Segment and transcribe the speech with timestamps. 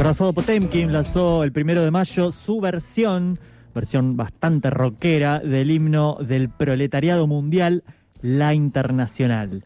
[0.00, 3.38] Corazado Potemkin lanzó el primero de mayo su versión,
[3.74, 7.84] versión bastante rockera, del himno del proletariado mundial,
[8.22, 9.62] La Internacional.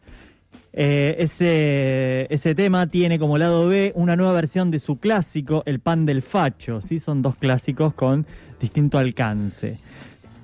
[0.73, 5.79] Eh, ese, ese tema tiene como lado B una nueva versión de su clásico, El
[5.79, 6.81] Pan del Facho.
[6.81, 6.99] ¿sí?
[6.99, 8.25] Son dos clásicos con
[8.59, 9.77] distinto alcance.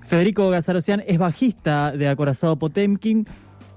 [0.08, 3.28] Federico Gazarocian es bajista de Acorazado Potemkin,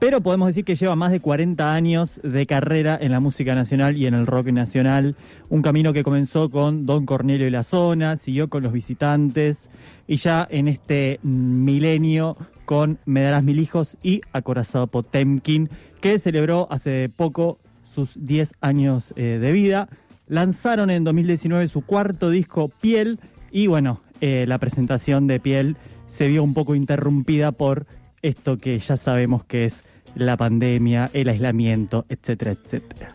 [0.04, 3.96] pero podemos decir que lleva más de 40 años de carrera en la música nacional
[3.96, 5.16] y en el rock nacional.
[5.48, 9.70] Un camino que comenzó con Don Cornelio y la Zona, siguió con Los Visitantes
[10.06, 12.36] y ya en este milenio
[12.66, 15.70] con Me darás mil hijos y Acorazado Potemkin,
[16.02, 19.88] que celebró hace poco sus 10 años eh, de vida.
[20.26, 25.78] Lanzaron en 2019 su cuarto disco Piel y bueno, eh, la presentación de Piel
[26.08, 27.86] se vio un poco interrumpida por
[28.20, 29.84] esto que ya sabemos que es
[30.14, 33.08] la pandemia, el aislamiento, etcétera, etcétera.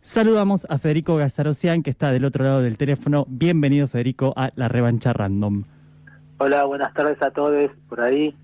[0.00, 3.24] Saludamos a Federico Gazarocian, que está del otro lado del teléfono.
[3.28, 5.64] Bienvenido, Federico, a La Revancha Random.
[6.38, 8.36] Hola, buenas tardes a todos por ahí.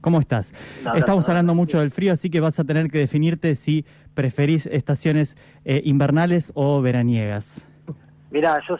[0.00, 0.54] ¿Cómo estás?
[0.94, 3.84] Estamos hablando mucho del frío, así que vas a tener que definirte si
[4.14, 7.66] preferís estaciones eh, invernales o veraniegas.
[8.30, 8.78] Mira, yo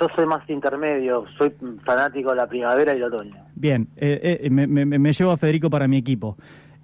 [0.00, 1.52] yo soy más intermedio, soy
[1.84, 3.34] fanático de la primavera y el otoño.
[3.54, 6.36] Bien, eh, eh, me, llevo a Federico para mi equipo.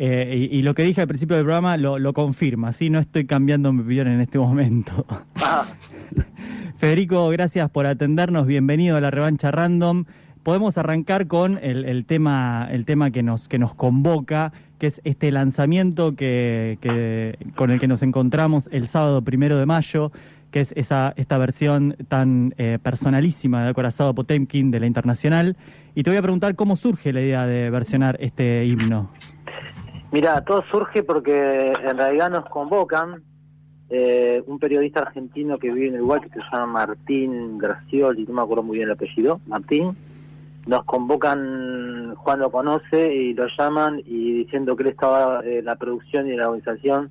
[0.04, 2.90] Eh, y, lo que dije al principio del programa lo, confirma, ¿sí?
[2.90, 5.06] No estoy cambiando mi opinión en este momento.
[5.36, 5.64] Ah.
[6.76, 10.06] Federico, gracias por atendernos, bienvenido a la revancha random.
[10.42, 15.30] Podemos arrancar con el, tema, el tema que, nos, que nos convoca, que es este
[15.30, 20.10] lanzamiento que, que, con el que nos encontramos el sábado primero de mayo,
[20.50, 25.56] que es esa, esta versión tan eh, personalísima de Acorazado Potemkin de la Internacional.
[25.94, 29.08] Y te voy a preguntar cómo surge la idea de versionar este himno.
[30.12, 33.22] Mira, todo surge porque en realidad nos convocan
[33.88, 38.42] eh, un periodista argentino que vive en Uruguay que se llama Martín Gracioli, no me
[38.42, 39.96] acuerdo muy bien el apellido, Martín.
[40.66, 45.76] Nos convocan, Juan lo conoce y lo llaman y diciendo que él estaba en la
[45.76, 47.10] producción y en la organización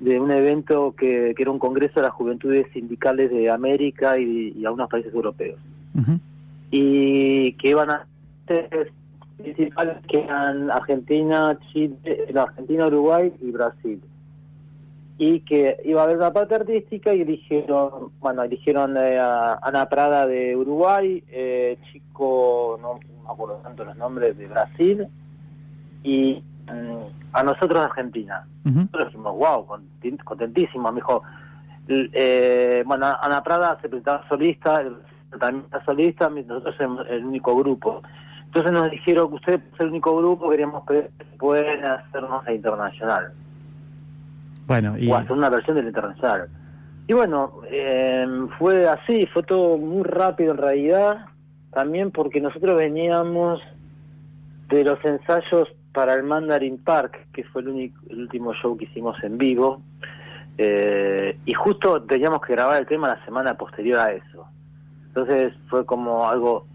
[0.00, 4.88] de un evento que, era un congreso de las juventudes sindicales de América y, algunos
[4.88, 5.58] países europeos.
[6.70, 8.06] Y que iban a
[9.36, 11.98] principales que eran Argentina, Chile,
[12.34, 14.00] Argentina, Uruguay y Brasil.
[15.18, 19.88] Y que iba a haber una parte artística y eligieron, bueno, eligieron eh, a Ana
[19.88, 25.06] Prada de Uruguay, eh, Chico, no, me acuerdo tanto los nombres, de Brasil,
[26.02, 26.42] y
[27.32, 28.46] a nosotros Argentina.
[28.64, 29.66] Nosotros dijimos, wow,
[30.24, 30.92] contentísimos.
[30.92, 31.22] Me dijo,
[31.88, 34.82] eh, bueno, Ana Prada se presentaba solista,
[35.38, 38.02] también está solista, nosotros somos el único grupo.
[38.46, 43.32] Entonces nos dijeron que ustedes es el único grupo, queríamos que pueden hacernos la internacional.
[44.66, 45.10] Bueno, y...
[45.10, 46.48] O hacer una versión de la internacional.
[47.08, 48.26] Y bueno, eh,
[48.58, 51.26] fue así, fue todo muy rápido en realidad,
[51.72, 53.60] también porque nosotros veníamos
[54.68, 58.84] de los ensayos para el Mandarin Park, que fue el, único, el último show que
[58.84, 59.82] hicimos en vivo,
[60.58, 64.46] eh, y justo teníamos que grabar el tema la semana posterior a eso.
[65.08, 66.66] Entonces fue como algo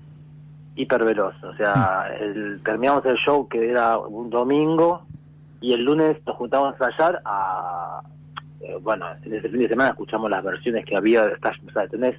[0.75, 5.05] hiper veloz, o sea, el, terminamos el show que era un domingo
[5.59, 8.01] y el lunes nos juntamos a ensayar a...
[8.61, 12.15] Eh, bueno, en ese fin de semana escuchamos las versiones que había, o sea, tenés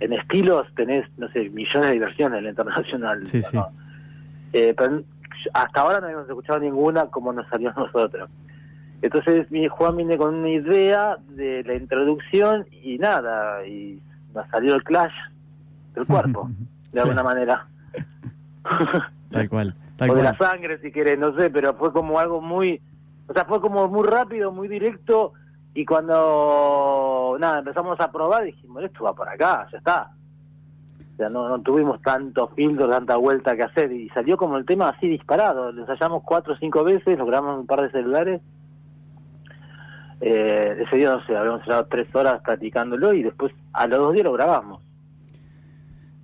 [0.00, 3.26] en estilos tenés, no sé, millones de versiones en la internacional.
[3.26, 3.58] Sí, sí.
[4.52, 5.02] Eh, pero
[5.52, 8.28] hasta ahora no habíamos escuchado ninguna como nos salió a nosotros.
[9.02, 14.00] Entonces mi Juan viene con una idea de la introducción y nada, y
[14.34, 15.12] nos salió el clash
[15.94, 16.50] del cuerpo,
[16.92, 17.66] de alguna manera.
[19.30, 19.74] tal cual.
[20.00, 22.80] o de la sangre si querés, no sé, pero fue como algo muy,
[23.28, 25.32] o sea, fue como muy rápido, muy directo,
[25.74, 30.10] y cuando, nada, empezamos a probar, dijimos, esto va por acá, ya está.
[31.14, 34.88] O sea, no, tuvimos tantos filtros, tanta vuelta que hacer y salió como el tema
[34.88, 35.72] así disparado.
[35.72, 38.40] Lo ensayamos cuatro o cinco veces, lo grabamos en un par de celulares.
[40.20, 44.12] Eh, ese día, no sé, habíamos estado tres horas practicándolo y después a los dos
[44.12, 44.80] días lo grabamos.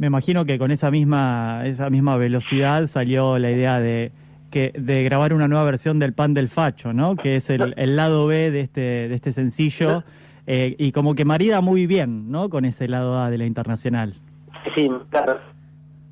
[0.00, 4.12] Me imagino que con esa misma, esa misma velocidad salió la idea de
[4.50, 7.16] que de grabar una nueva versión del Pan del Facho, ¿no?
[7.16, 10.02] Que es el, el lado B de este, de este sencillo.
[10.46, 12.48] Eh, y como que marida muy bien, ¿no?
[12.48, 14.14] Con ese lado A de la internacional.
[14.74, 15.38] Sí, claro,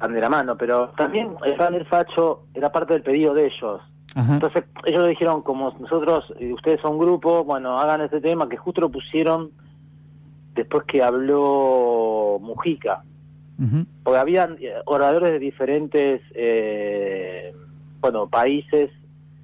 [0.07, 3.81] de la mano, pero también el plan del facho era parte del pedido de ellos.
[4.15, 8.59] Entonces ellos dijeron, como nosotros, eh, ustedes son un grupo, bueno, hagan este tema, que
[8.59, 9.51] justo lo pusieron
[10.55, 13.03] después que habló Mujica.
[14.05, 17.53] Porque habían eh, oradores de diferentes, eh,
[18.01, 18.91] bueno, países,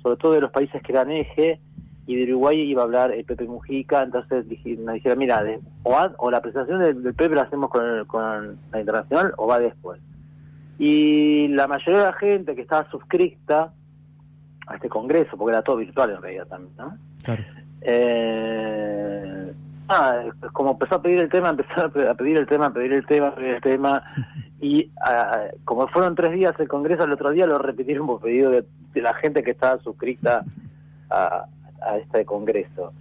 [0.02, 1.58] sobre todo de los países que eran eje,
[2.06, 4.46] y de Uruguay iba a hablar el Pepe Mujica, entonces
[4.78, 8.80] nos dijeron, mira, de, o, o, la presentación del, Pepe la hacemos con, con la
[8.80, 10.00] internacional o va después.
[10.78, 13.72] Y la mayoría de la gente que estaba suscrita
[14.66, 16.98] a este congreso, porque era todo virtual en realidad también, ¿no?
[17.22, 17.42] Claro.
[17.80, 18.93] Eh,
[19.88, 23.06] ah, como empezó a pedir el tema, empezó a pedir el tema, a pedir el
[23.06, 24.02] tema, a pedir el tema,
[24.60, 28.50] y ah, como fueron tres días el congreso, el otro día lo repitieron por pedido
[28.50, 28.64] de,
[28.94, 30.44] la gente que estaba suscrita
[31.10, 31.46] a,
[31.98, 32.92] este congreso.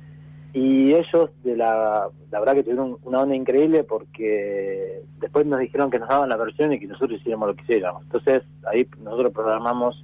[0.53, 5.89] Y ellos, de la, la verdad que tuvieron una onda increíble porque después nos dijeron
[5.89, 8.03] que nos daban la versión y que nosotros hiciéramos lo que hiciéramos.
[8.03, 10.03] Entonces ahí nosotros programamos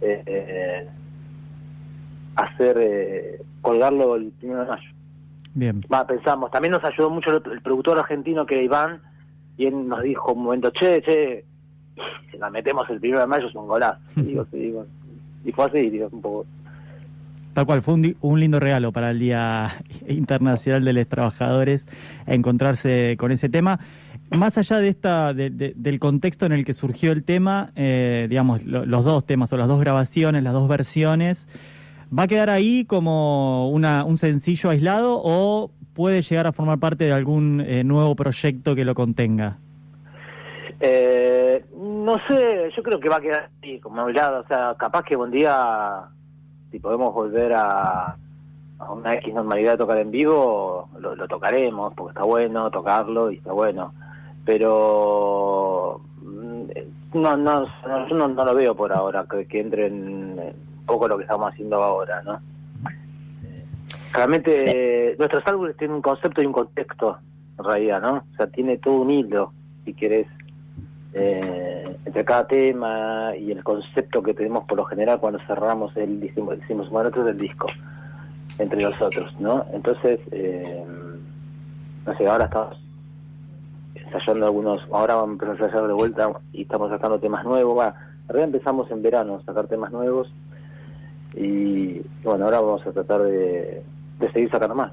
[0.00, 0.88] eh, eh
[2.36, 4.91] hacer, eh, colgarlo el primero de mayo.
[5.54, 5.84] Bien.
[6.06, 9.02] pensamos, también nos ayudó mucho el, productor argentino que era Iván
[9.56, 11.44] y él nos dijo un momento, che, che,
[12.30, 14.00] si la metemos el primero de mayo es un golazo.
[14.16, 14.86] digo, sí, digo,
[15.44, 16.46] y fue así, digo, un poco
[17.52, 19.72] Tal cual, fue un, lindo regalo para el Día
[20.08, 21.86] Internacional de los Trabajadores
[22.26, 23.78] encontrarse con ese tema.
[24.30, 29.04] Más allá de esta, del contexto en el que surgió el tema, eh, digamos, los
[29.04, 31.46] dos temas o las dos grabaciones, las dos versiones,
[32.16, 37.04] ¿va a quedar ahí como una, un sencillo aislado o puede llegar a formar parte
[37.04, 39.58] de algún eh, nuevo proyecto que lo contenga?
[40.80, 45.04] Eh, no sé, yo creo que va a quedar ahí como aislado, o sea, capaz
[45.04, 46.08] que un día
[46.72, 48.16] si podemos volver a,
[48.90, 53.52] una X normalidad de tocar en vivo, lo, tocaremos, porque está bueno tocarlo y está
[53.52, 53.94] bueno.
[54.44, 56.64] Pero mm,
[57.14, 57.66] no, no,
[58.08, 61.52] yo no, lo veo por ahora, que, que entre en un poco lo que estamos
[61.52, 62.40] haciendo ahora, ¿no?
[64.12, 67.18] Realmente nuestros álbumes tienen un concepto y un contexto,
[67.58, 68.24] en realidad, ¿no?
[68.32, 69.52] O sea, tiene todo un hilo,
[69.84, 70.26] si querés,
[71.14, 76.20] eh, entre cada tema y el concepto que tenemos por lo general cuando cerramos el
[76.20, 77.68] decimos, decimos bueno, esto es el disco,
[78.58, 79.64] entre nosotros, ¿no?
[79.72, 80.84] Entonces, eh,
[82.06, 82.78] no sé, ahora estamos
[83.94, 87.74] ensayando algunos, ahora vamos a empezar a ensayar de vuelta y estamos sacando temas nuevos,
[87.74, 87.94] bueno,
[88.28, 90.32] empezamos en verano a sacar temas nuevos
[91.34, 93.82] y bueno, ahora vamos a tratar de,
[94.32, 94.92] seguir sacando más.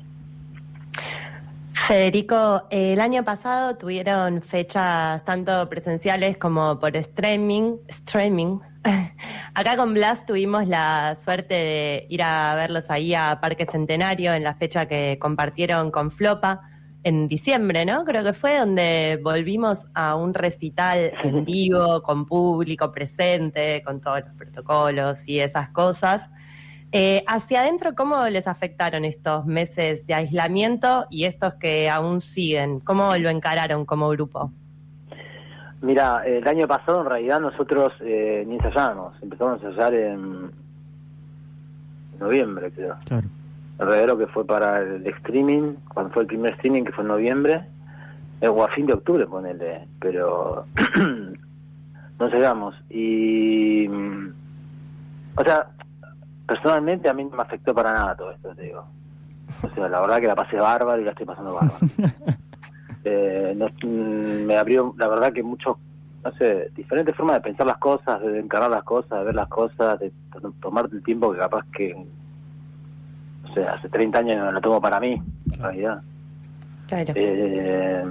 [1.73, 7.77] Federico, el año pasado tuvieron fechas tanto presenciales como por streaming.
[7.87, 8.59] streaming.
[9.53, 14.43] Acá con Blas tuvimos la suerte de ir a verlos ahí a Parque Centenario en
[14.43, 16.68] la fecha que compartieron con Flopa
[17.03, 18.03] en diciembre, ¿no?
[18.03, 24.21] Creo que fue donde volvimos a un recital en vivo, con público presente, con todos
[24.21, 26.21] los protocolos y esas cosas.
[26.91, 32.79] Eh, hacia adentro, ¿cómo les afectaron estos meses de aislamiento y estos que aún siguen?
[32.79, 34.51] ¿Cómo lo encararon como grupo?
[35.81, 40.51] Mira, el año pasado en realidad nosotros eh, ni ensayábamos, empezamos a ensayar en
[42.19, 42.97] noviembre, creo.
[43.05, 43.29] Claro.
[43.79, 47.65] Alrededor que fue para el streaming, cuando fue el primer streaming que fue en noviembre,
[48.41, 50.65] eh, o a fin de octubre, ponele, pero
[52.19, 52.75] no ensayamos.
[52.89, 53.87] Y.
[53.87, 54.33] Mm,
[55.35, 55.69] o sea,
[56.45, 58.85] personalmente a mí no me afectó para nada todo esto, te digo.
[59.63, 61.77] O sea, la verdad que la pasé bárbaro y la estoy pasando bárbaro.
[63.03, 65.79] eh, mm, me abrió, la verdad que mucho,
[66.23, 69.47] no sé, diferentes formas de pensar las cosas, de encarar las cosas, de ver las
[69.47, 70.11] cosas, de
[70.59, 71.95] tomarte el tiempo que capaz que,
[73.49, 76.01] o sea, hace 30 años no lo tomo para mí, en realidad.
[76.87, 77.13] Claro.
[77.15, 78.03] Eh,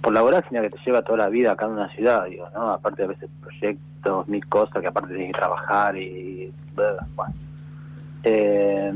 [0.00, 2.70] por laboral, sino que te lleva toda la vida acá en una ciudad, digo, ¿no?
[2.70, 6.52] Aparte de a veces proyectos, mil cosas que aparte tienes que trabajar y...
[7.14, 7.32] Bueno.
[8.22, 8.92] Eh,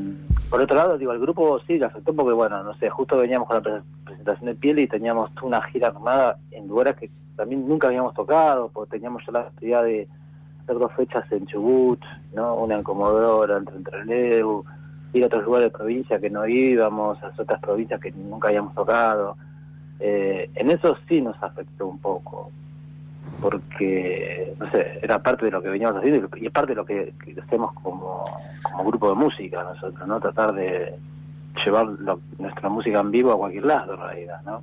[0.51, 3.49] por otro lado, digo, el grupo sí le afectó porque, bueno, no sé, justo veníamos
[3.49, 7.89] con la presentación de piel y teníamos una gira armada en lugares que también nunca
[7.89, 10.09] habíamos tocado, porque teníamos ya la actividad de
[10.63, 12.01] hacer dos fechas en Chubut,
[12.35, 12.55] ¿no?
[12.57, 14.65] Una en Comodoro, en Trentreneu,
[15.13, 18.75] ir a otros lugares de provincia que no íbamos, a otras provincias que nunca habíamos
[18.75, 19.37] tocado
[20.01, 22.51] eh, en eso sí nos afectó un poco,
[23.41, 26.85] porque, no sé, era parte de lo que veníamos haciendo y es parte de lo
[26.85, 27.13] que,
[27.43, 28.25] hacemos como,
[28.63, 30.21] como grupo de música nosotros, ¿no?
[30.21, 30.95] Tratar de
[31.65, 31.89] llevar
[32.39, 34.63] nuestra música en vivo a cualquier lado, en realidad, ¿no?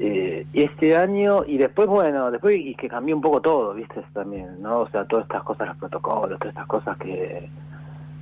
[0.00, 4.02] Eh, y este año, y después, bueno, después y que cambió un poco todo, ¿viste?
[4.12, 4.80] También, ¿no?
[4.80, 7.48] O sea, todas estas cosas, los protocolos, todas estas cosas que,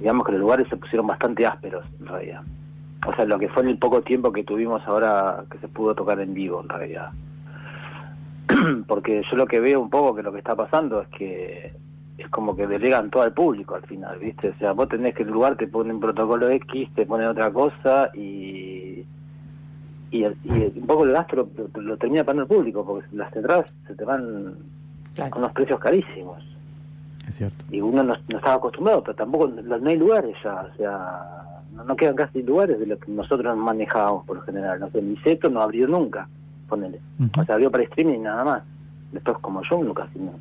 [0.01, 2.43] digamos que los lugares se pusieron bastante ásperos, en realidad
[3.07, 5.95] o sea, lo que fue en el poco tiempo que tuvimos ahora que se pudo
[5.95, 7.11] tocar en vivo, en realidad.
[8.87, 11.73] Porque yo lo que veo un poco que lo que está pasando es que
[12.19, 14.51] es como que delegan todo al público al final, ¿viste?
[14.51, 17.51] O sea, vos tenés que el lugar te pone un protocolo X, te pone otra
[17.51, 19.05] cosa y
[20.13, 24.05] y, un poco el gasto lo, termina pagando el público, porque las entradas se te
[24.05, 24.57] van
[25.31, 26.43] con unos precios carísimos.
[27.31, 27.65] Es cierto.
[27.71, 31.61] Y uno no, no estaba acostumbrado, pero tampoco no, no hay lugares ya, o sea,
[31.73, 34.81] no, no quedan casi lugares de lo que nosotros manejábamos por lo general.
[34.81, 36.29] No sé, Niceto no abrió nunca,
[36.69, 37.01] ponele.
[37.21, 37.41] Ujú.
[37.41, 38.63] O sea, abrió para streaming nada más.
[39.13, 40.33] Después como show no casi no.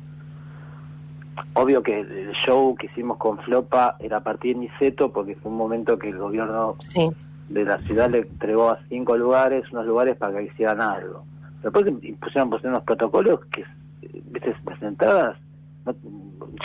[1.54, 5.50] Obvio que el show que hicimos con Flopa era a partir de Niceto porque fue
[5.52, 7.08] un momento que el gobierno Sí.
[7.50, 11.24] de la ciudad le entregó a cinco lugares, unos lugares para que hicieran algo.
[11.62, 11.84] Después
[12.20, 13.60] pusieron, pusieron unos protocolos que,
[14.02, 15.38] eh, viste, las entradas,
[15.86, 15.94] no-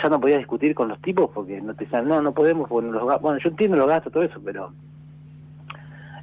[0.02, 2.88] ya no podías discutir con los tipos porque no te decían, no, no podemos, porque
[2.90, 3.20] los ga-".
[3.20, 4.72] bueno, yo entiendo los gastos, todo eso, pero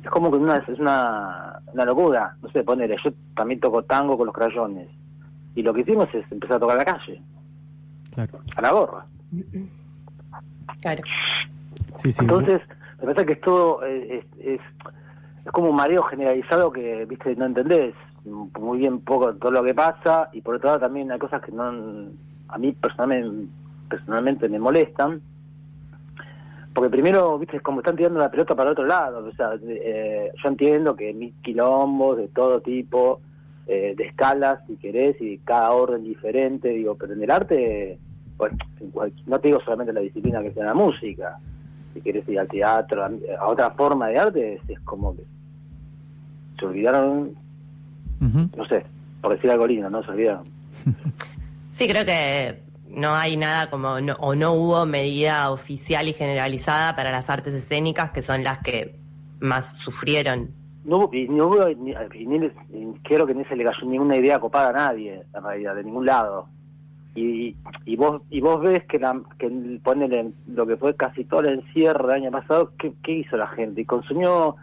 [0.03, 2.35] es como que una, es una, una locura.
[2.41, 4.89] No sé, ponele, yo también toco tango con los crayones.
[5.55, 7.21] Y lo que hicimos es empezar a tocar a la calle,
[8.13, 8.39] Claro.
[8.55, 9.05] a la gorra.
[10.81, 11.03] Claro.
[11.97, 12.21] Sí, sí.
[12.21, 12.61] Entonces,
[12.99, 14.61] me parece que esto es, es, es,
[15.45, 17.93] es como un mareo generalizado que, viste, no entendés
[18.25, 21.51] muy bien poco todo lo que pasa y por otro lado también hay cosas que
[21.51, 21.71] no
[22.53, 23.51] a mí personalmente,
[23.89, 25.21] personalmente me molestan.
[26.73, 29.25] Porque primero, viste, como están tirando la pelota para el otro lado.
[29.25, 33.21] O sea, eh, yo entiendo que mil quilombos de todo tipo,
[33.67, 37.99] eh, de escalas, si querés, y cada orden diferente, digo, pero en el arte,
[38.37, 38.57] bueno,
[39.27, 41.37] no te digo solamente la disciplina que sea la música,
[41.93, 45.23] si querés ir al teatro, a, otra forma de arte, es, es como que
[46.59, 47.35] se olvidaron,
[48.19, 48.83] no sé,
[49.21, 50.03] por decir algo lindo, ¿no?
[50.03, 50.43] Se olvidaron.
[51.73, 56.95] Sí, creo que no hay nada como, no- o no hubo medida oficial y generalizada
[56.95, 58.95] para las artes escénicas, que son las que
[59.39, 60.51] más sufrieron.
[60.85, 62.51] No hubo, y no hubo, ni, y ni
[63.03, 66.05] quiero que ni se le cayó ninguna idea copada a nadie, en realidad, de ningún
[66.05, 66.47] lado.
[67.15, 71.23] Y, y vos y vos ves que, la, que el- ponele lo que fue casi
[71.25, 73.81] todo el encierro del año pasado, ¿qué, qué hizo la gente?
[73.81, 74.55] Y consumió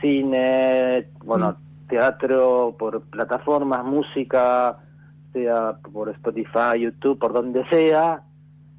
[0.00, 1.56] cine, bueno,
[1.88, 4.78] teatro por plataformas, música,
[5.34, 8.22] sea por Spotify, YouTube, por donde sea.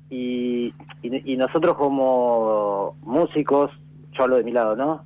[0.10, 3.70] Y, y, y nosotros como músicos,
[4.14, 5.04] yo hablo de mi lado, ¿no?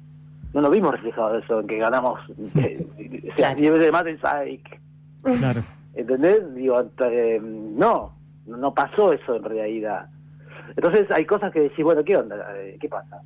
[0.54, 2.20] No nos vimos reflejados eso, en que ganamos
[2.56, 2.88] eh,
[3.32, 3.60] o sea, Claro.
[3.60, 4.80] nivel de Matten Psych.
[5.24, 5.62] Claro.
[5.96, 6.54] ¿Entendés?
[6.56, 8.14] Digo, eh, no,
[8.46, 10.08] no pasó eso en realidad.
[10.76, 12.36] Entonces hay cosas que decís, bueno, ¿qué onda?
[12.58, 13.22] Eh, ¿Qué pasa?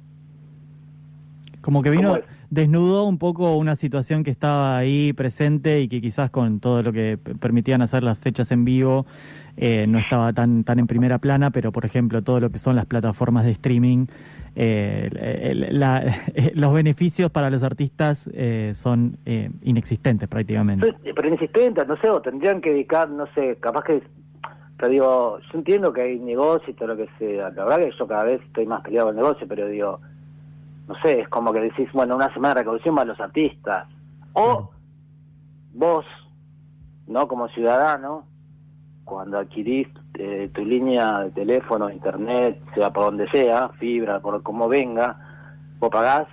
[1.63, 6.29] Como que vino, desnudó un poco una situación que estaba ahí presente y que quizás
[6.29, 9.05] con todo lo que permitían hacer las fechas en vivo
[9.57, 12.75] eh, no estaba tan, tan en primera plana, pero por ejemplo todo lo que son
[12.75, 14.07] las plataformas de streaming,
[14.55, 15.09] eh,
[15.51, 16.03] el- la-
[16.53, 20.93] los beneficios para los artistas eh, son eh, inexistentes prácticamente.
[21.01, 24.03] Pero pero insistentes, no sé, o tendrían que dedicar, no sé, capaz que...
[24.77, 27.51] Pero digo, yo entiendo que hay negocio y todo lo que sea.
[27.51, 30.01] La verdad que yo cada vez estoy más peleado con el negocio, pero digo,
[30.87, 33.87] no sé, es como que decís, bueno, una semana de recaudación para los artistas.
[34.33, 34.69] O
[35.73, 36.05] vos,
[37.07, 37.27] ¿no?
[37.27, 38.25] Como ciudadano,
[39.03, 44.67] cuando adquirís eh, tu línea de teléfono, internet, sea por donde sea, fibra, por como
[44.67, 45.17] venga,
[45.79, 46.27] vos pagás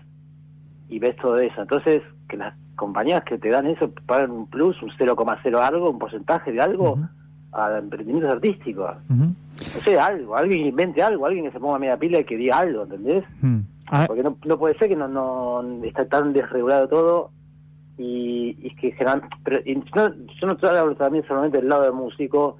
[0.88, 1.60] y ves todo eso.
[1.62, 5.98] Entonces, que las compañías que te dan eso pagan un plus, un 0,0 algo, un
[5.98, 7.08] porcentaje de algo Ujú,
[7.52, 8.96] a emprendimientos artísticos.
[9.72, 12.58] No sé, algo, alguien invente algo, alguien que se ponga media pila y que diga
[12.58, 13.24] algo, ¿entendés?
[13.90, 17.30] Ah, Porque no, no puede ser que no, no está tan desregulado todo
[17.98, 19.22] y, y que generan...
[19.44, 22.56] Pero, y no- yo no hablo también solamente del lado del músico,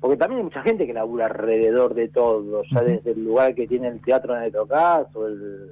[0.00, 3.66] porque también hay mucha gente que labura alrededor de todo, ya desde el lugar que
[3.66, 5.68] tiene el teatro donde tocás, o el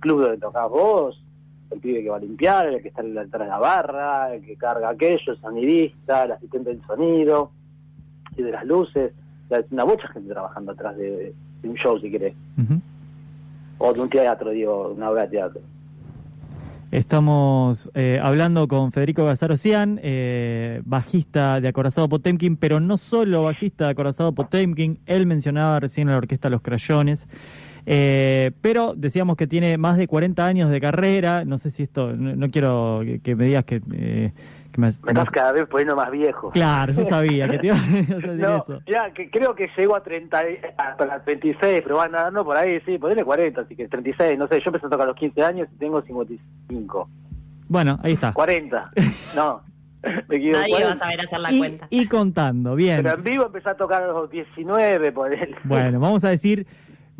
[0.00, 1.22] club donde tocás vos,
[1.70, 4.56] el pibe que va a limpiar, el que está detrás de la barra, el que
[4.56, 7.50] carga aquello, el sonidista, el asistente del sonido,
[8.36, 9.12] y de las luces.
[9.70, 12.34] Una mucha gente trabajando atrás de, de un show, si querés.
[13.84, 15.60] O de un teatro, digo, una obra de teatro.
[16.92, 23.86] Estamos eh, hablando con Federico Gazarocian, eh, bajista de Acorazado Potemkin, pero no solo bajista
[23.86, 27.26] de Acorazado Potemkin, él mencionaba recién a la orquesta Los Crayones,
[27.86, 32.12] eh, pero decíamos que tiene más de 40 años de carrera, no sé si esto,
[32.12, 34.32] no, no quiero que, que me digas que, eh,
[34.72, 36.50] que me, Me estás cada vez poniendo más viejo.
[36.50, 38.80] Claro, yo sabía que te iba a decir No, eso.
[38.86, 42.56] ya, que creo que llegó a 30, y- hasta las 26, pero van andando por
[42.56, 45.16] ahí, sí, ponele 40, así que 36, no sé, yo empecé a tocar a los
[45.16, 47.08] 15 años y tengo 55.
[47.68, 48.32] Bueno, ahí está.
[48.32, 48.90] 40,
[49.34, 49.60] no,
[50.28, 50.60] me equivoco.
[50.60, 50.98] Nadie va a 40.
[51.04, 51.86] saber hacer la Y, cuenta.
[51.90, 53.02] y contando, bien.
[53.02, 55.54] Pero en vivo empecé a tocar a los 19, por él.
[55.64, 56.66] Bueno, vamos a decir,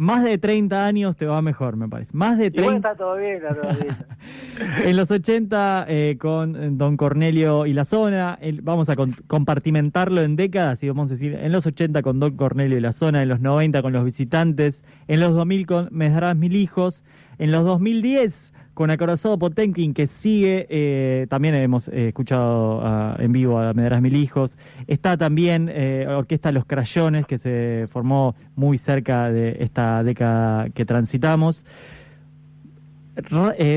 [0.02, 2.10] más de 30 años te va mejor, me parece.
[2.16, 2.88] Más de Igual 30.
[2.90, 3.96] está todo bien, está todo bien.
[4.84, 9.16] En los 80 eh, con eh, Don Cornelio y la zona, el- vamos a con-
[9.26, 12.92] compartimentarlo en décadas y vamos a decir, en los 80 con Don Cornelio y la
[12.92, 17.04] zona, en los 90 con los visitantes, en los 2000 con Me darás mil hijos,
[17.38, 23.32] en los 2010 con Acorazado Potenkin que sigue, eh, también hemos eh, escuchado ah, en
[23.32, 28.78] vivo a Medras Mil Hijos, está también eh, Orquesta Los Crayones que se formó muy
[28.78, 31.66] cerca de esta década que transitamos.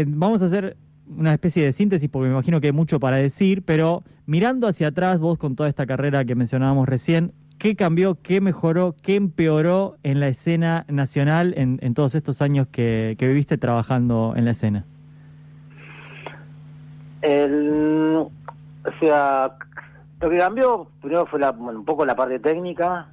[0.08, 3.64] vamos a hacer una especie de síntesis porque me imagino que hay mucho para decir,
[3.64, 8.42] pero mirando hacia atrás, vos con toda esta carrera que mencionábamos recién, ¿qué cambió, qué
[8.42, 14.46] mejoró, qué empeoró en la escena nacional en, todos estos años que, viviste trabajando en
[14.46, 14.86] la escena?
[17.24, 19.52] o sea,
[20.22, 23.08] lo que cambió primero fue un poco la parte técnica.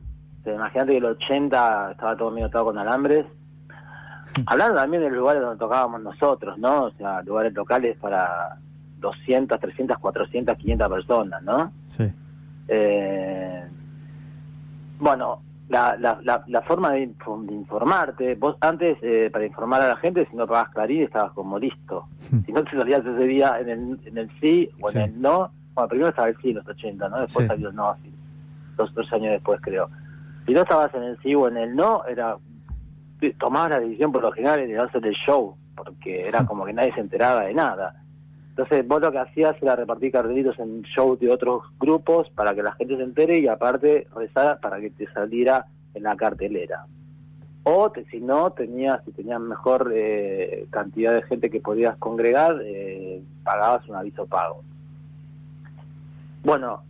[0.45, 3.25] imagínate que el 80 estaba todo medio atado con alambres
[4.47, 6.85] Hablando también de los lugares donde tocábamos nosotros, ¿no?
[6.85, 8.57] O sea, lugares locales para
[8.99, 11.73] 200, 300, 400, 500 personas, ¿no?
[11.87, 12.11] Sí.
[12.69, 13.65] Eh,
[15.03, 17.11] bueno, la, la, la, forma de,
[17.51, 21.59] informarte, vos antes, eh, para informar a la gente, si no pagabas Clarín, estabas como
[21.59, 22.07] listo.
[22.31, 22.41] Hmm.
[22.47, 25.51] Si no te salías ese día en el, en el sí o en el no,
[25.75, 27.21] bueno, primero estaba el sí en los 80, ¿no?
[27.21, 28.15] Después salió el no, así,
[28.77, 29.91] dos, dos años después, creo.
[30.47, 32.37] Si no estabas en el sí o en el no, era
[33.39, 36.95] tomabas la decisión por lo general de hacer el show, porque era como que nadie
[36.95, 38.02] se enteraba de nada.
[38.53, 42.63] Entonces vos lo que hacías era repartir cartelitos en shows de otros grupos para que
[42.63, 46.85] la gente se entere y aparte rezar para que te saliera en la cartelera.
[47.63, 53.23] O si no, tenías, si tenías mejor eh, cantidad de gente que podías congregar, eh,
[53.43, 54.63] pagabas un aviso pago.
[56.45, 56.83] Bueno,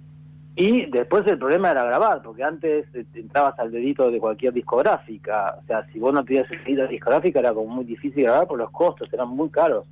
[0.56, 5.58] y después el problema era grabar, porque antes eh, entrabas al dedito de cualquier discográfica.
[5.62, 8.48] O sea, si vos no tenías el dedito de discográfica era como muy difícil grabar
[8.48, 9.86] por los costos, eran muy caros.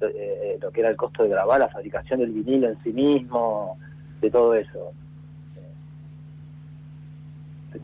[0.00, 2.92] Eh, eh, lo que era el costo de grabar, la fabricación del vinilo en sí
[2.92, 3.78] mismo,
[4.20, 4.92] de todo eso.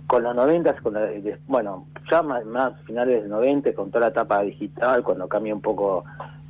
[0.06, 0.96] Con los 90, con
[1.46, 5.60] bueno, ya más, más finales de 90, con toda la etapa digital, cuando cambia un
[5.60, 6.04] poco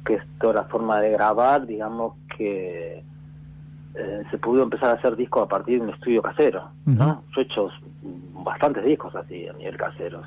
[0.04, 3.02] que es toda la forma de grabar, digamos que
[3.94, 7.22] eh, se pudo empezar a hacer discos a partir de un estudio casero, ¿no?
[7.34, 7.70] Yo he hecho
[8.44, 10.26] bastantes discos así a nivel caseros.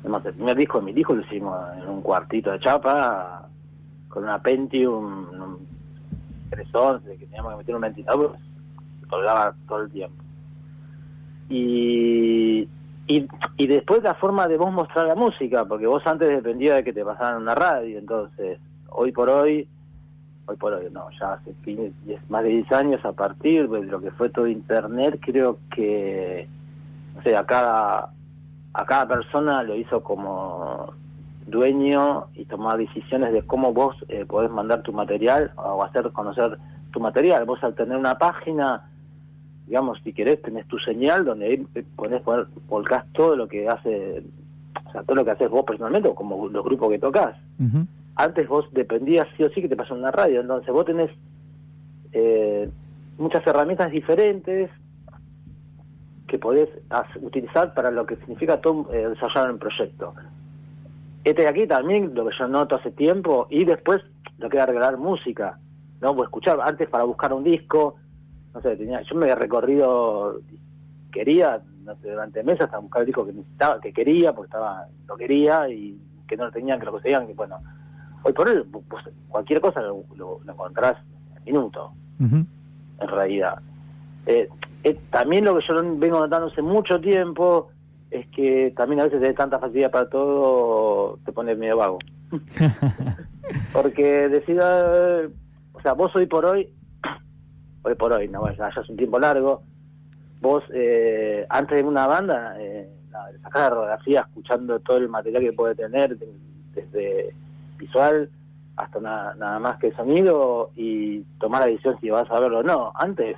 [0.00, 3.48] Además, el primer disco de mi disco lo hicimos en un cuartito de chapa
[4.12, 5.66] con una Pentium, un
[6.50, 8.36] 311 que teníamos que meter un ventilador,
[9.08, 10.22] colgaba todo el tiempo.
[11.48, 12.68] Y,
[13.06, 16.84] y, y después la forma de vos mostrar la música, porque vos antes dependía de
[16.84, 18.58] que te pasaran una radio, entonces
[18.90, 19.66] hoy por hoy
[20.44, 21.54] hoy por hoy no, ya hace
[22.28, 26.48] más de 10 años a partir de lo que fue todo Internet, creo que,
[27.18, 28.10] o sea, a cada,
[28.74, 30.92] a cada persona lo hizo como
[31.46, 36.58] dueño y tomar decisiones de cómo vos eh, podés mandar tu material o hacer conocer
[36.92, 37.44] tu material.
[37.44, 38.90] Vos al tener una página,
[39.66, 41.56] digamos, si querés, tenés tu señal donde ahí
[41.96, 44.22] podés poner, volcás todo lo que hace,
[44.86, 47.36] o sea, todo lo que haces vos personalmente o como los grupos que tocas
[48.16, 51.10] antes vos dependías sí o sí que te pasó en la radio, entonces vos tenés
[52.12, 52.68] eh,
[53.18, 54.70] muchas herramientas diferentes
[56.26, 56.68] que podés
[57.20, 60.14] utilizar para lo que significa todo, eh, desarrollar un proyecto.
[61.24, 64.02] Este de aquí también, lo que yo noto hace tiempo, y después
[64.38, 65.58] lo que era regalar música,
[66.00, 66.10] ¿no?
[66.10, 67.96] O escuchar, antes para buscar un disco,
[68.52, 70.40] no sé, tenía, yo me había recorrido,
[71.12, 71.62] quería,
[72.02, 75.96] durante meses hasta buscar el disco que necesitaba, que quería, porque estaba, lo quería, y
[76.26, 77.58] que no lo tenían, que lo conseguían, que bueno,
[78.24, 80.96] hoy por hoy pues, cualquier cosa lo, lo, encontrás
[81.36, 83.60] en minuto, en realidad.
[84.26, 84.48] Eh,
[84.84, 87.70] eh, también lo que yo vengo notando hace mucho tiempo
[88.12, 91.98] es que también a veces de tanta facilidad para todo te pone medio vago.
[93.72, 95.28] Porque decida,
[95.72, 96.72] o sea, vos hoy por hoy,
[97.82, 99.62] hoy por hoy, no, ya, es un tiempo largo,
[100.40, 102.88] vos eh, antes de una banda, eh,
[103.42, 106.18] sacar la radiografía escuchando todo el material que puede tener,
[106.74, 107.34] desde
[107.78, 108.30] visual
[108.76, 112.92] hasta nada más que sonido y tomar la decisión si vas a verlo o no.
[112.94, 113.36] Antes,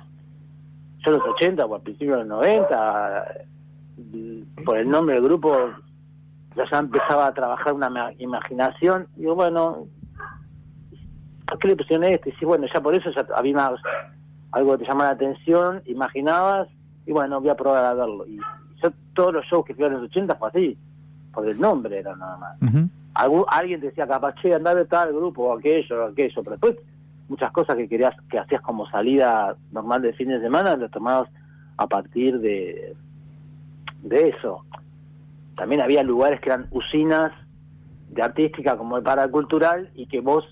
[1.05, 3.45] yo los 80 o al principio de los 90,
[4.65, 5.71] por el nombre del grupo,
[6.55, 9.07] ya empezaba a trabajar una imaginación.
[9.15, 9.87] Y digo, bueno,
[11.47, 12.29] ¿por qué le pusieron este?
[12.29, 13.71] Y sí, bueno, ya por eso ya había
[14.51, 16.67] algo que te llamaba la atención, imaginabas,
[17.05, 18.25] y bueno, voy a probar a verlo.
[18.27, 18.37] Y
[18.81, 20.77] yo todos los shows que fui a los 80 fue así,
[21.33, 22.57] por el nombre era nada más
[23.47, 26.75] alguien decía capaz, che, andá a tal grupo, o aquello, o aquello, pero después
[27.29, 31.29] muchas cosas que querías, que hacías como salida normal de fin de semana, las tomabas
[31.77, 32.95] a partir de,
[34.03, 34.63] de eso.
[35.55, 37.31] También había lugares que eran usinas
[38.09, 40.45] de artística como el paracultural y que vos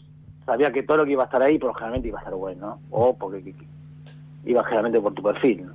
[0.46, 2.80] sabías que todo lo que iba a estar ahí, pero generalmente iba a estar bueno,
[2.90, 3.54] o porque
[4.46, 5.68] iba generalmente por tu perfil.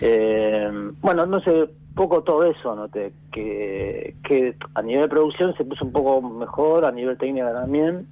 [0.00, 5.64] eh, bueno, no sé, poco todo eso noté, que, que a nivel de producción se
[5.64, 8.06] puso un poco mejor, a nivel técnico también,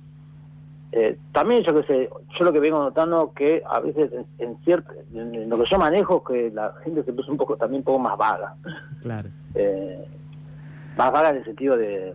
[0.92, 4.92] eh, también yo que sé, yo lo que vengo notando que a veces en, cierto,
[5.14, 7.98] en lo que yo manejo que la gente se puso un poco también un poco
[7.98, 8.54] más vaga.
[9.02, 9.28] Claro.
[9.54, 10.06] Eh,
[10.96, 12.14] más vaga en el sentido de,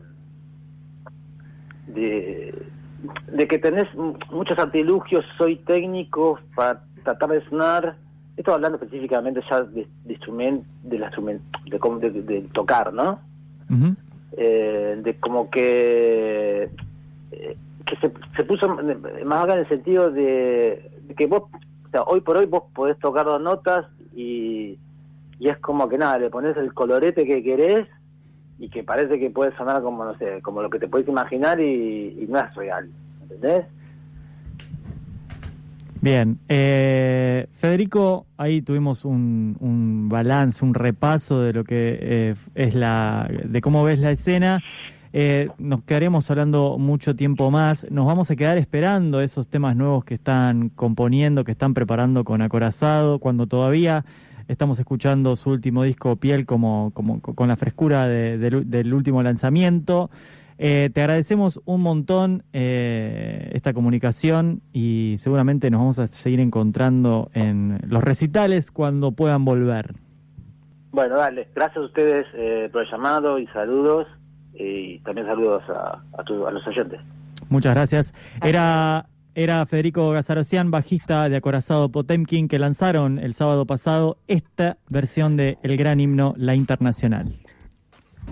[1.87, 2.67] de
[3.31, 3.87] de que tenés
[4.31, 7.95] muchos artilugios, soy técnico para tratar de sonar,
[8.35, 13.19] esto hablando específicamente ya de, de instrumento, de, la de, de, tocar, ¿no?
[14.33, 16.69] eh, de como que
[17.31, 17.57] eh,
[17.87, 22.21] que se, se puso más acá en el sentido de, que vos, o sea, hoy
[22.21, 24.77] por hoy vos podés tocar dos notas y,
[25.39, 27.87] y es como que nada, le pones el colorete que querés
[28.59, 31.59] y que parece que puede sonar como, no sé, como lo que te puedes imaginar
[31.59, 32.89] y, no es real,
[33.21, 33.65] ¿entendés?
[36.01, 42.75] Bien, eh, Federico, ahí tuvimos un, un, balance, un repaso de lo que eh, es
[42.75, 44.61] la, de cómo ves la escena.
[45.13, 47.89] Eh, nos quedaremos hablando mucho tiempo más.
[47.91, 52.41] Nos vamos a quedar esperando esos temas nuevos que están componiendo, que están preparando con
[52.41, 54.05] Acorazado, cuando todavía
[54.47, 60.09] Estamos escuchando su último disco, Piel, como, como con la frescura del último lanzamiento.
[60.57, 67.29] Eh, te agradecemos un montón eh, esta comunicación y seguramente nos vamos a seguir encontrando
[67.33, 69.93] en los recitales cuando puedan volver.
[70.91, 71.49] Bueno, dale.
[71.53, 74.07] Gracias a ustedes eh, por el llamado y saludos.
[74.59, 76.99] Y también saludos a, a los oyentes.
[77.49, 78.13] Muchas gracias.
[78.43, 79.05] Era
[79.37, 85.59] era Federico Gazarocian, bajista de Acorazado Potemkin, que lanzaron el sábado pasado esta versión de
[85.61, 87.37] El Gran Himno La Internacional.